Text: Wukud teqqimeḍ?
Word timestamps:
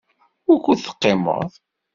Wukud 0.47 0.79
teqqimeḍ? 0.79 1.51